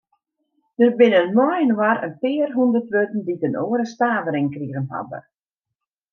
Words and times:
Der 0.79 0.91
binne 0.97 1.21
mei-inoar 1.37 1.97
in 2.07 2.13
pear 2.21 2.49
hûndert 2.57 2.89
wurden 2.93 3.21
dy't 3.27 3.45
in 3.47 3.59
oare 3.63 3.85
stavering 3.93 4.47
krigen 4.55 4.85
hawwe. 4.91 5.19